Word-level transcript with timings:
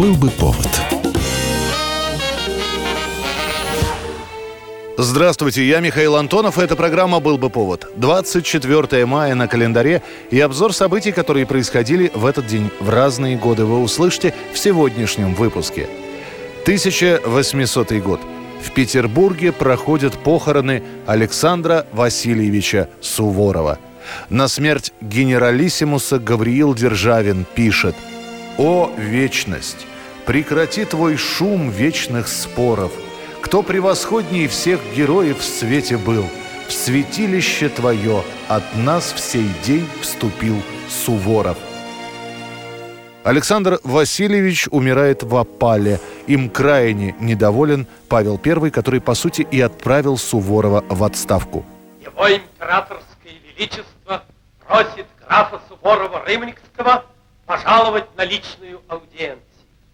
Был 0.00 0.14
бы 0.14 0.30
повод. 0.30 0.66
Здравствуйте, 4.96 5.68
я 5.68 5.80
Михаил 5.80 6.16
Антонов, 6.16 6.58
и 6.58 6.62
эта 6.62 6.74
программа 6.74 7.20
«Был 7.20 7.36
бы 7.36 7.50
повод». 7.50 7.86
24 7.96 9.04
мая 9.04 9.34
на 9.34 9.46
календаре 9.46 10.02
и 10.30 10.40
обзор 10.40 10.72
событий, 10.72 11.12
которые 11.12 11.44
происходили 11.44 12.10
в 12.14 12.24
этот 12.24 12.46
день 12.46 12.70
в 12.80 12.88
разные 12.88 13.36
годы, 13.36 13.66
вы 13.66 13.82
услышите 13.82 14.32
в 14.54 14.58
сегодняшнем 14.58 15.34
выпуске. 15.34 15.86
1800 16.62 17.92
год. 18.00 18.20
В 18.62 18.72
Петербурге 18.72 19.52
проходят 19.52 20.14
похороны 20.14 20.82
Александра 21.06 21.86
Васильевича 21.92 22.88
Суворова. 23.02 23.78
На 24.30 24.48
смерть 24.48 24.94
генералиссимуса 25.02 26.18
Гавриил 26.18 26.74
Державин 26.74 27.44
пишет 27.54 27.94
«О, 28.60 28.92
вечность! 28.96 29.86
Прекрати 30.26 30.84
твой 30.84 31.16
шум 31.16 31.70
вечных 31.70 32.28
споров– 32.28 32.92
кто 33.40 33.62
превосходней 33.62 34.46
всех 34.46 34.80
героев 34.94 35.38
в 35.38 35.44
свете 35.44 35.96
был, 35.96 36.24
В 36.68 36.72
святилище 36.72 37.68
твое 37.68 38.22
от 38.46 38.62
нас 38.76 39.12
в 39.12 39.18
сей 39.18 39.50
день 39.64 39.88
вступил 40.00 40.62
Суворов. 40.88 41.58
Александр 43.24 43.80
Васильевич 43.82 44.68
умирает 44.70 45.24
в 45.24 45.34
опале. 45.34 45.98
Им 46.28 46.48
крайне 46.48 47.16
недоволен 47.18 47.88
Павел 48.08 48.40
I, 48.44 48.70
который, 48.70 49.00
по 49.00 49.14
сути, 49.14 49.42
и 49.42 49.60
отправил 49.60 50.16
Суворова 50.16 50.84
в 50.88 51.02
отставку. 51.02 51.64
Его 52.00 52.28
императорское 52.28 53.32
величество 53.48 54.22
просит 54.64 55.06
графа 55.26 55.60
Суворова-Рымникского 55.68 57.02
пожаловать 57.50 58.04
на 58.16 58.24
личную 58.24 58.80
аудиенцию. 58.86 59.40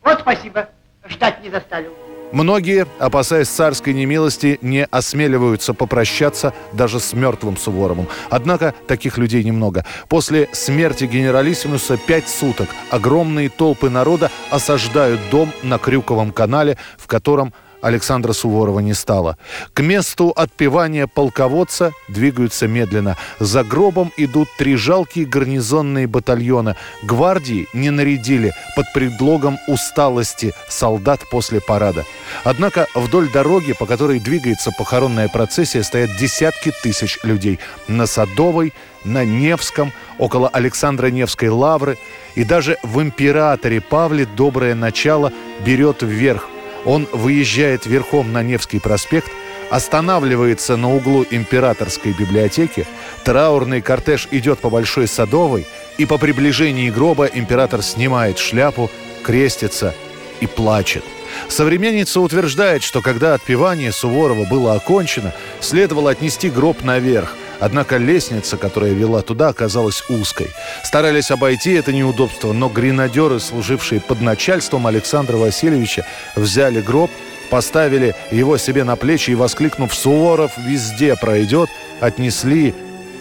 Вот 0.05 0.21
спасибо. 0.21 0.69
Ждать 1.09 1.43
не 1.43 1.49
заставил. 1.49 1.95
Многие, 2.31 2.87
опасаясь 2.99 3.49
царской 3.49 3.95
немилости, 3.95 4.59
не 4.61 4.85
осмеливаются 4.85 5.73
попрощаться 5.73 6.53
даже 6.75 7.01
с 7.01 7.15
мертвым 7.15 7.57
Суворовым. 7.57 8.09
Однако 8.29 8.75
таких 8.87 9.17
людей 9.17 9.43
немного. 9.43 9.87
После 10.09 10.51
смерти 10.53 11.05
генералиссимуса 11.05 11.97
пять 11.97 12.29
суток 12.29 12.69
огромные 12.91 13.49
толпы 13.49 13.89
народа 13.89 14.31
осаждают 14.51 15.21
дом 15.31 15.51
на 15.63 15.79
Крюковом 15.79 16.33
канале, 16.33 16.77
в 16.99 17.07
котором 17.07 17.55
Александра 17.81 18.33
Суворова 18.33 18.81
не 18.81 18.95
стало. 18.95 19.37
К 19.75 19.81
месту 19.83 20.31
отпевания 20.31 21.07
полководца 21.07 21.93
двигаются 22.09 22.67
медленно. 22.67 23.17
За 23.39 23.65
гробом 23.65 24.13
идут 24.17 24.49
три 24.59 24.77
жалкие 24.77 25.27
гарнизонные 25.27 26.07
батальона. 26.07 26.77
Гвардии 27.03 27.69
не 27.73 27.91
нарядили 27.91 28.53
под 28.75 28.93
предлогом 28.93 29.59
усталости 29.69 30.55
солдат 30.69 31.21
после 31.31 31.61
парада. 31.61 32.05
Однако 32.45 32.87
вдоль 32.95 33.31
дороги, 33.31 33.73
по 33.73 33.87
которой 33.87 34.21
двигается 34.21 34.71
похоронная 34.77 35.29
процессия, 35.29 35.83
стоят 35.83 36.17
десятки 36.19 36.73
тысяч 36.83 37.19
людей. 37.23 37.59
На 37.89 38.07
Садовой, 38.07 38.73
на 39.05 39.25
Невском, 39.25 39.93
около 40.19 40.49
Александра 40.49 41.09
Невской 41.09 41.49
лавры 41.49 41.99
и 42.35 42.45
даже 42.45 42.79
в 42.83 43.01
императоре 43.01 43.81
Павле 43.81 44.27
доброе 44.27 44.75
начало 44.75 45.33
берет 45.65 46.03
вверх 46.03 46.49
он 46.87 47.07
выезжает 47.13 47.85
верхом 47.85 48.33
на 48.33 48.43
Невский 48.43 48.79
проспект, 48.79 49.31
останавливается 49.69 50.77
на 50.77 50.95
углу 50.95 51.27
императорской 51.29 52.13
библиотеки, 52.13 52.87
траурный 53.25 53.83
кортеж 53.83 54.29
идет 54.31 54.61
по 54.61 54.71
Большой 54.71 55.09
Садовой, 55.09 55.67
и 55.99 56.07
по 56.07 56.17
приближении 56.17 56.89
гроба 56.89 57.27
император 57.27 57.83
снимает 57.83 58.39
шляпу, 58.39 58.91
крестится 59.25 59.95
и 60.41 60.47
плачет. 60.47 61.05
Современница 61.49 62.21
утверждает, 62.21 62.83
что 62.83 63.03
когда 63.03 63.35
отпевание 63.35 63.93
Суворова 63.93 64.45
было 64.45 64.75
окончено, 64.75 65.35
следовало 65.61 66.13
отнести 66.13 66.49
гроб 66.49 66.83
наверх– 66.83 67.35
Однако 67.61 67.97
лестница, 67.97 68.57
которая 68.57 68.93
вела 68.93 69.23
туда, 69.23 69.49
оказалась 69.49 70.03
узкой. 70.09 70.49
Старались 70.85 71.31
обойти 71.31 71.73
это 71.73 71.93
неудобство, 71.93 72.53
но 72.53 72.69
гренадеры, 72.69 73.41
служившие 73.41 74.01
под 74.01 74.21
начальством 74.21 74.87
Александра 74.87 75.37
Васильевича, 75.37 76.07
взяли 76.35 76.81
гроб, 76.81 77.11
поставили 77.51 78.15
его 78.31 78.59
себе 78.59 78.85
на 78.85 78.97
плечи 78.97 79.31
и, 79.31 79.35
воскликнув 79.35 79.95
«Суворов 79.95 80.53
везде 80.59 81.17
пройдет», 81.17 81.71
отнесли 82.01 82.75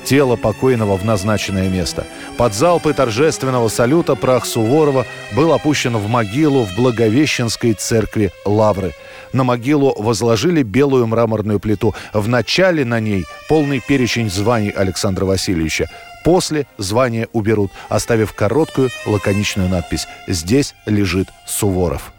тело 0.04 0.36
покойного 0.36 0.98
в 0.98 1.06
назначенное 1.06 1.68
место. 1.68 2.06
Под 2.38 2.54
залпы 2.54 2.94
торжественного 2.94 3.70
салюта 3.70 4.16
прах 4.16 4.46
Суворова 4.46 5.06
был 5.32 5.52
опущен 5.52 5.98
в 5.98 6.08
могилу 6.08 6.64
в 6.64 6.76
Благовещенской 6.76 7.74
церкви 7.74 8.32
Лавры– 8.46 8.94
на 9.36 9.44
могилу 9.44 9.94
возложили 10.02 10.64
белую 10.64 11.06
мраморную 11.08 11.60
плиту. 11.60 11.94
В 12.14 12.28
начале 12.28 12.86
на 12.86 13.00
ней 13.00 13.26
полный 13.50 13.82
перечень 13.86 14.30
званий 14.30 14.70
Александра 14.70 15.26
Васильевича. 15.26 15.90
После 16.24 16.66
звания 16.80 17.28
уберут, 17.34 17.72
оставив 17.90 18.34
короткую 18.34 18.90
лаконичную 19.06 19.70
надпись 19.70 20.08
«Здесь 20.28 20.74
лежит 20.88 21.28
Суворов». 21.46 22.15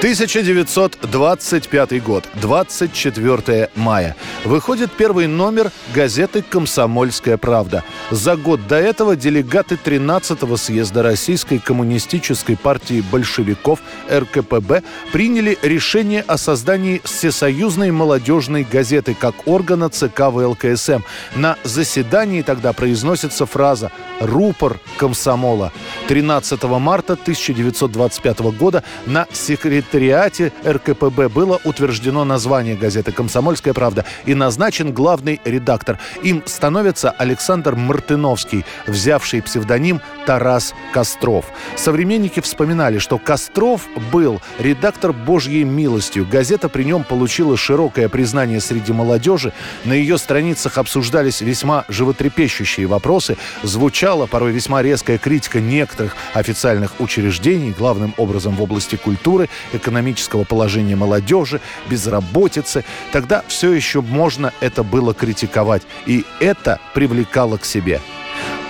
1925 0.00 2.02
год, 2.02 2.24
24 2.40 3.68
мая. 3.76 4.16
Выходит 4.46 4.90
первый 4.92 5.26
номер 5.26 5.70
газеты 5.94 6.40
«Комсомольская 6.40 7.36
правда». 7.36 7.84
За 8.10 8.36
год 8.36 8.66
до 8.66 8.76
этого 8.76 9.14
делегаты 9.14 9.74
13-го 9.74 10.56
съезда 10.56 11.02
Российской 11.02 11.58
коммунистической 11.58 12.56
партии 12.56 13.04
большевиков 13.12 13.80
РКПБ 14.10 14.82
приняли 15.12 15.58
решение 15.60 16.24
о 16.26 16.38
создании 16.38 17.02
всесоюзной 17.04 17.90
молодежной 17.90 18.64
газеты 18.64 19.12
как 19.12 19.46
органа 19.46 19.90
ЦК 19.90 20.30
ВЛКСМ. 20.30 21.02
На 21.34 21.58
заседании 21.62 22.40
тогда 22.40 22.72
произносится 22.72 23.44
фраза 23.44 23.92
«Рупор 24.18 24.80
комсомола». 24.96 25.72
13 26.08 26.62
марта 26.62 27.12
1925 27.12 28.38
года 28.56 28.82
на 29.04 29.26
секретариате 29.30 29.89
секретариате 29.90 30.52
РКПБ 30.64 31.28
было 31.28 31.60
утверждено 31.64 32.24
название 32.24 32.76
газеты 32.76 33.10
«Комсомольская 33.10 33.74
правда» 33.74 34.04
и 34.24 34.34
назначен 34.34 34.92
главный 34.92 35.40
редактор. 35.44 35.98
Им 36.22 36.44
становится 36.46 37.10
Александр 37.10 37.74
Мартыновский, 37.74 38.64
взявший 38.86 39.42
псевдоним 39.42 40.00
Тарас 40.26 40.74
Костров. 40.92 41.46
Современники 41.76 42.38
вспоминали, 42.38 42.98
что 42.98 43.18
Костров 43.18 43.88
был 44.12 44.40
редактор 44.60 45.12
Божьей 45.12 45.64
милостью. 45.64 46.24
Газета 46.30 46.68
при 46.68 46.84
нем 46.84 47.02
получила 47.02 47.56
широкое 47.56 48.08
признание 48.08 48.60
среди 48.60 48.92
молодежи. 48.92 49.52
На 49.84 49.94
ее 49.94 50.18
страницах 50.18 50.78
обсуждались 50.78 51.40
весьма 51.40 51.84
животрепещущие 51.88 52.86
вопросы. 52.86 53.36
Звучала 53.64 54.26
порой 54.26 54.52
весьма 54.52 54.82
резкая 54.82 55.18
критика 55.18 55.58
некоторых 55.60 56.14
официальных 56.32 57.00
учреждений, 57.00 57.74
главным 57.76 58.14
образом 58.18 58.54
в 58.54 58.62
области 58.62 58.94
культуры, 58.94 59.48
экономического 59.80 60.44
положения 60.44 60.96
молодежи, 60.96 61.60
безработицы, 61.88 62.84
тогда 63.12 63.42
все 63.48 63.72
еще 63.72 64.00
можно 64.00 64.52
это 64.60 64.82
было 64.82 65.14
критиковать. 65.14 65.82
И 66.06 66.24
это 66.38 66.78
привлекало 66.94 67.56
к 67.56 67.64
себе. 67.64 68.00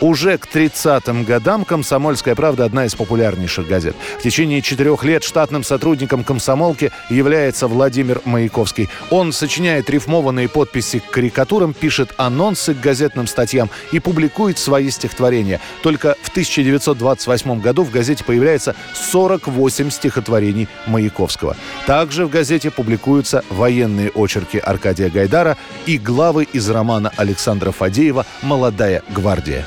Уже 0.00 0.38
к 0.38 0.46
30-м 0.46 1.24
годам 1.24 1.66
«Комсомольская 1.66 2.34
правда» 2.34 2.64
одна 2.64 2.86
из 2.86 2.94
популярнейших 2.94 3.68
газет. 3.68 3.94
В 4.18 4.22
течение 4.22 4.62
четырех 4.62 5.04
лет 5.04 5.22
штатным 5.22 5.62
сотрудником 5.62 6.24
«Комсомолки» 6.24 6.90
является 7.10 7.68
Владимир 7.68 8.22
Маяковский. 8.24 8.88
Он 9.10 9.30
сочиняет 9.32 9.90
рифмованные 9.90 10.48
подписи 10.48 11.00
к 11.00 11.10
карикатурам, 11.10 11.74
пишет 11.74 12.14
анонсы 12.16 12.72
к 12.74 12.80
газетным 12.80 13.26
статьям 13.26 13.68
и 13.92 14.00
публикует 14.00 14.58
свои 14.58 14.88
стихотворения. 14.88 15.60
Только 15.82 16.16
в 16.22 16.30
1928 16.30 17.60
году 17.60 17.82
в 17.82 17.91
газете 17.91 18.24
появляется 18.24 18.74
48 18.94 19.91
стихотворений 19.91 20.66
Маяковского. 20.86 21.56
Также 21.86 22.24
в 22.24 22.30
газете 22.30 22.70
публикуются 22.70 23.44
военные 23.50 24.10
очерки 24.14 24.56
Аркадия 24.56 25.10
Гайдара 25.10 25.58
и 25.84 25.98
главы 25.98 26.44
из 26.44 26.70
романа 26.70 27.12
Александра 27.18 27.70
Фадеева 27.70 28.24
«Молодая 28.41 29.03
гвардия». 29.10 29.66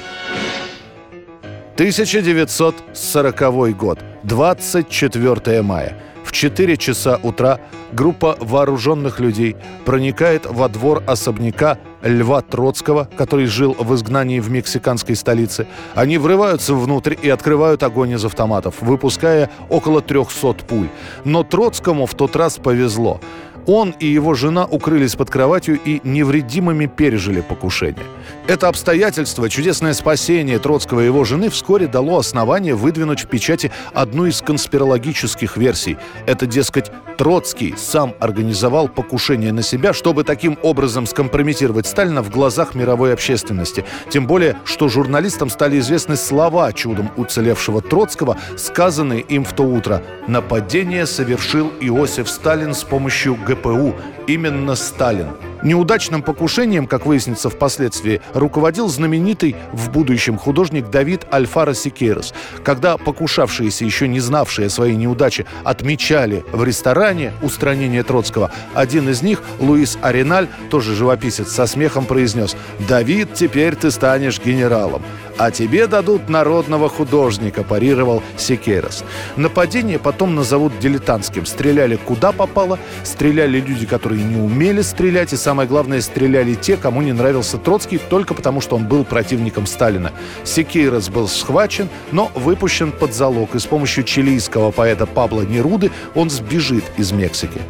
1940 1.75 3.75
год, 3.75 3.97
24 4.21 5.61
мая. 5.63 5.97
В 6.23 6.31
4 6.31 6.77
часа 6.77 7.19
утра 7.23 7.59
группа 7.91 8.37
вооруженных 8.39 9.19
людей 9.19 9.55
проникает 9.83 10.45
во 10.45 10.69
двор 10.69 11.01
особняка 11.07 11.79
Льва 12.03 12.41
Троцкого, 12.41 13.09
который 13.17 13.47
жил 13.47 13.75
в 13.79 13.95
изгнании 13.95 14.39
в 14.39 14.51
мексиканской 14.51 15.15
столице. 15.15 15.65
Они 15.95 16.19
врываются 16.19 16.75
внутрь 16.75 17.15
и 17.19 17.27
открывают 17.29 17.81
огонь 17.81 18.11
из 18.11 18.23
автоматов, 18.23 18.75
выпуская 18.81 19.49
около 19.69 20.01
300 20.01 20.53
пуль. 20.67 20.89
Но 21.23 21.43
Троцкому 21.43 22.05
в 22.05 22.13
тот 22.13 22.35
раз 22.35 22.57
повезло. 22.57 23.19
Он 23.65 23.95
и 23.99 24.05
его 24.05 24.33
жена 24.33 24.65
укрылись 24.65 25.15
под 25.15 25.29
кроватью 25.29 25.79
и 25.83 26.01
невредимыми 26.03 26.85
пережили 26.85 27.41
покушение. 27.41 28.05
Это 28.47 28.67
обстоятельство, 28.67 29.49
чудесное 29.49 29.93
спасение 29.93 30.59
Троцкого 30.59 31.01
и 31.01 31.05
его 31.05 31.23
жены 31.23 31.49
вскоре 31.49 31.87
дало 31.87 32.19
основание 32.19 32.75
выдвинуть 32.75 33.21
в 33.21 33.27
печати 33.27 33.71
одну 33.93 34.25
из 34.25 34.41
конспирологических 34.41 35.57
версий. 35.57 35.97
Это, 36.25 36.45
дескать, 36.45 36.91
Троцкий 37.17 37.75
сам 37.77 38.15
организовал 38.19 38.87
покушение 38.87 39.51
на 39.51 39.61
себя, 39.61 39.93
чтобы 39.93 40.23
таким 40.23 40.57
образом 40.63 41.05
скомпрометировать 41.05 41.85
Сталина 41.85 42.21
в 42.21 42.29
глазах 42.29 42.75
мировой 42.75 43.13
общественности. 43.13 43.85
Тем 44.09 44.27
более, 44.27 44.57
что 44.65 44.89
журналистам 44.89 45.49
стали 45.49 45.79
известны 45.79 46.15
слова 46.15 46.73
чудом 46.73 47.11
уцелевшего 47.15 47.81
Троцкого, 47.81 48.37
сказанные 48.57 49.21
им 49.21 49.45
в 49.45 49.53
то 49.53 49.63
утро. 49.63 50.01
Нападение 50.27 51.05
совершил 51.05 51.71
Иосиф 51.79 52.29
Сталин 52.29 52.73
с 52.73 52.83
помощью 52.83 53.37
ГПУ. 53.53 53.95
Именно 54.27 54.75
Сталин. 54.75 55.27
Неудачным 55.63 56.21
покушением, 56.21 56.87
как 56.87 57.05
выяснится 57.05 57.49
впоследствии, 57.49 58.21
руководил 58.33 58.89
знаменитый 58.89 59.55
в 59.71 59.89
будущем 59.89 60.37
художник 60.37 60.89
Давид 60.89 61.25
Альфара 61.31 61.73
Сикерос. 61.73 62.33
Когда 62.63 62.97
покушавшиеся, 62.97 63.85
еще 63.85 64.07
не 64.09 64.19
знавшие 64.19 64.69
своей 64.69 64.95
неудаче, 64.95 65.45
отмечали 65.63 66.43
в 66.51 66.63
ресторане 66.63 67.31
устранение 67.41 68.03
Троцкого, 68.03 68.51
один 68.73 69.07
из 69.09 69.21
них, 69.21 69.41
Луис 69.59 69.97
Ареналь, 70.01 70.47
тоже 70.69 70.95
живописец, 70.95 71.51
со 71.51 71.65
смехом 71.65 72.05
произнес 72.05 72.57
«Давид, 72.89 73.33
теперь 73.33 73.75
ты 73.75 73.89
станешь 73.91 74.41
генералом» 74.43 75.01
а 75.37 75.51
тебе 75.51 75.87
дадут 75.87 76.29
народного 76.29 76.89
художника»,– 76.89 77.63
парировал 77.69 78.21
Секерос. 78.37 79.03
Нападение 79.35 79.99
потом 79.99 80.35
назовут 80.35 80.77
дилетантским. 80.79 81.45
Стреляли 81.45 81.95
куда 81.95 82.31
попало, 82.31 82.79
стреляли 83.03 83.59
люди, 83.59 83.85
которые 83.85 84.23
не 84.23 84.35
умели 84.35 84.81
стрелять, 84.81 85.33
и 85.33 85.37
самое 85.37 85.67
главное, 85.67 86.01
стреляли 86.01 86.53
те, 86.53 86.77
кому 86.77 87.01
не 87.01 87.13
нравился 87.13 87.57
Троцкий, 87.57 87.97
только 87.97 88.33
потому 88.33 88.61
что 88.61 88.75
он 88.75 88.87
был 88.87 89.03
противником 89.03 89.65
Сталина. 89.65 90.11
Секейрос 90.43 91.09
был 91.09 91.27
схвачен, 91.27 91.89
но 92.11 92.31
выпущен 92.35 92.91
под 92.91 93.13
залог, 93.13 93.55
и 93.55 93.59
с 93.59 93.65
помощью 93.65 94.03
чилийского 94.03 94.71
поэта 94.71 95.05
Пабло 95.05 95.41
Неруды 95.41 95.91
он 96.15 96.29
сбежит 96.29 96.83
из 96.97 97.11
Мексики. 97.11 97.61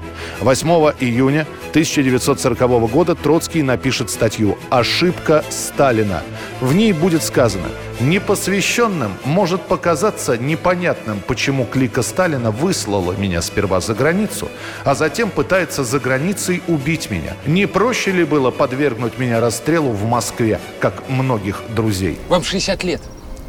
8 0.42 0.68
июня 1.00 1.48
1940 1.70 2.60
года 2.92 3.16
Троцкий 3.16 3.64
напишет 3.64 4.10
статью 4.10 4.58
«Ошибка 4.70 5.44
Сталина». 5.50 6.22
В 6.62 6.74
ней 6.74 6.94
будет 6.94 7.24
сказано 7.24 7.53
«Непосвященным 8.00 9.14
может 9.26 9.62
показаться 9.62 10.38
непонятным, 10.38 11.22
почему 11.28 11.66
клика 11.66 12.02
Сталина 12.02 12.52
выслала 12.52 13.14
меня 13.14 13.42
сперва 13.42 13.80
за 13.82 13.94
границу, 13.94 14.50
а 14.84 14.96
затем 14.96 15.30
пытается 15.30 15.84
за 15.84 16.00
границей 16.00 16.62
убить 16.68 17.10
меня. 17.10 17.36
Не 17.46 17.66
проще 17.66 18.12
ли 18.12 18.24
было 18.24 18.52
подвергнуть 18.52 19.18
меня 19.18 19.40
расстрелу 19.40 19.92
в 19.92 20.06
Москве, 20.06 20.60
как 20.80 21.10
многих 21.10 21.62
друзей?» 21.76 22.18
Вам 22.30 22.44
60 22.44 22.84
лет. 22.84 23.02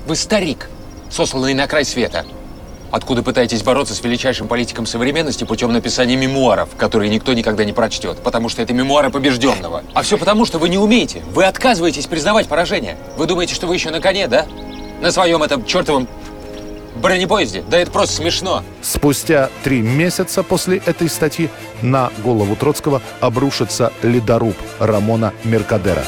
Вы 0.07 0.17
старик, 0.17 0.69
сосланный 1.11 1.55
на 1.55 1.67
край 1.67 1.85
света 1.85 2.25
откуда 2.95 3.25
пытаетесь 3.25 3.65
бороться 3.65 3.93
с 3.93 4.05
величайшим 4.05 4.47
политиком 4.47 4.87
современности 4.87 5.43
путем 5.43 5.73
написания 5.73 6.15
мемуаров, 6.15 6.69
которые 6.77 7.11
никто 7.11 7.35
никогда 7.35 7.65
не 7.65 7.73
прочтет, 7.73 8.19
потому 8.19 8.49
что 8.49 8.63
это 8.63 8.73
мемуары 8.73 9.11
побежденного. 9.11 9.83
А 9.95 10.03
все 10.03 10.17
потому, 10.17 10.47
что 10.47 10.61
вы 10.61 10.69
не 10.69 10.79
умеете. 10.79 11.25
Вы 11.33 11.45
отказываетесь 11.45 12.07
признавать 12.07 12.47
поражение. 12.47 12.97
Вы 13.17 13.27
думаете, 13.27 13.53
что 13.53 13.67
вы 13.67 13.75
еще 13.75 13.91
на 13.91 14.01
коне, 14.01 14.29
да? 14.29 14.47
На 15.01 15.11
своем 15.11 15.43
этом 15.43 15.65
чертовом 15.67 16.07
бронепоезде? 16.95 17.65
Да 17.69 17.79
это 17.79 17.91
просто 17.91 18.15
смешно. 18.15 18.63
Спустя 18.81 19.51
три 19.65 19.83
месяца 19.83 20.45
после 20.45 20.77
этой 20.77 21.09
статьи 21.09 21.51
на 21.83 22.13
голову 22.23 22.55
Троцкого 22.55 23.03
обрушится 23.19 23.93
ледоруб 24.05 24.55
Рамона 24.79 25.33
Меркадера. 25.43 26.05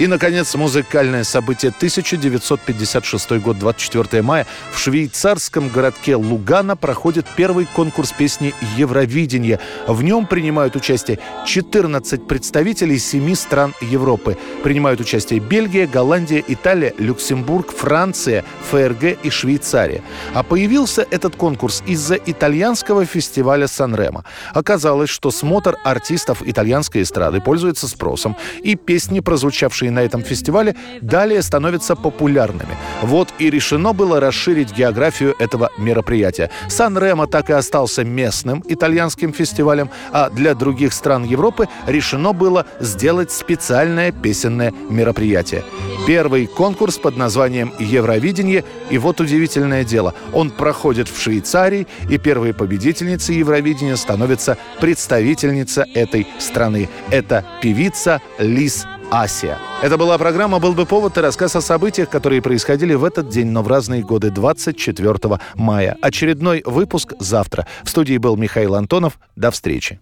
И, 0.00 0.08
наконец, 0.08 0.52
музыкальное 0.56 1.22
событие 1.22 1.70
1956 1.70 3.30
год, 3.38 3.60
24 3.60 4.22
мая. 4.22 4.44
В 4.72 4.78
швейцарском 4.80 5.68
городке 5.68 6.16
Лугана 6.16 6.74
проходит 6.74 7.26
первый 7.36 7.64
конкурс 7.64 8.10
песни 8.10 8.52
«Евровидение». 8.76 9.60
В 9.86 10.02
нем 10.02 10.26
принимают 10.26 10.74
участие 10.74 11.20
14 11.46 12.26
представителей 12.26 12.98
семи 12.98 13.36
стран 13.36 13.72
Европы. 13.80 14.36
Принимают 14.64 15.00
участие 15.00 15.38
Бельгия, 15.38 15.86
Голландия, 15.86 16.42
Италия, 16.48 16.92
Люксембург, 16.98 17.72
Франция, 17.72 18.44
ФРГ 18.72 19.16
и 19.22 19.30
Швейцария. 19.30 20.02
А 20.34 20.42
появился 20.42 21.06
этот 21.08 21.36
конкурс 21.36 21.84
из-за 21.86 22.16
итальянского 22.16 23.06
фестиваля 23.06 23.68
Сан-Ремо. 23.68 24.24
Оказалось, 24.54 25.10
что 25.10 25.30
смотр 25.30 25.76
артистов 25.84 26.42
итальянской 26.44 27.02
эстрады 27.02 27.40
пользуется 27.40 27.86
спросом, 27.86 28.36
и 28.60 28.74
песни, 28.74 29.20
прозвучавшие 29.20 29.83
выступавшие 29.84 29.90
на 29.90 30.00
этом 30.00 30.22
фестивале, 30.22 30.74
далее 31.00 31.42
становятся 31.42 31.96
популярными. 31.96 32.76
Вот 33.02 33.28
и 33.38 33.50
решено 33.50 33.92
было 33.92 34.20
расширить 34.20 34.76
географию 34.76 35.34
этого 35.38 35.70
мероприятия. 35.78 36.50
Сан-Ремо 36.68 37.26
так 37.26 37.50
и 37.50 37.52
остался 37.52 38.04
местным 38.04 38.62
итальянским 38.68 39.32
фестивалем, 39.32 39.88
а 40.12 40.30
для 40.30 40.54
других 40.54 40.92
стран 40.92 41.24
Европы 41.24 41.68
решено 41.86 42.32
было 42.32 42.64
сделать 42.80 43.30
специальное 43.30 44.12
песенное 44.12 44.72
мероприятие. 44.90 45.62
Первый 46.06 46.46
конкурс 46.46 46.98
под 46.98 47.16
названием 47.16 47.72
«Евровидение», 47.78 48.64
и 48.90 48.98
вот 48.98 49.20
удивительное 49.20 49.84
дело, 49.84 50.12
он 50.32 50.50
проходит 50.50 51.08
в 51.08 51.20
Швейцарии, 51.20 51.86
и 52.10 52.18
первой 52.18 52.52
победительницей 52.52 53.36
Евровидения 53.36 53.96
становится 53.96 54.56
представительница 54.80 55.86
этой 55.94 56.26
страны. 56.38 56.88
Это 57.10 57.44
певица 57.62 58.20
Лис 58.38 58.86
Асия. 59.14 59.58
Это 59.80 59.96
была 59.96 60.18
программа 60.18 60.58
«Был 60.58 60.72
бы 60.72 60.86
повод» 60.86 61.16
и 61.16 61.20
рассказ 61.20 61.54
о 61.54 61.60
событиях, 61.60 62.10
которые 62.10 62.42
происходили 62.42 62.94
в 62.94 63.04
этот 63.04 63.28
день, 63.28 63.46
но 63.46 63.62
в 63.62 63.68
разные 63.68 64.02
годы, 64.02 64.30
24 64.30 65.38
мая. 65.54 65.96
Очередной 66.00 66.62
выпуск 66.66 67.12
завтра. 67.20 67.64
В 67.84 67.90
студии 67.90 68.18
был 68.18 68.36
Михаил 68.36 68.74
Антонов. 68.74 69.20
До 69.36 69.52
встречи. 69.52 70.00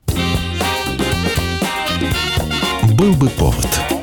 «Был 2.97 3.12
бы 3.14 3.29
повод» 3.29 4.01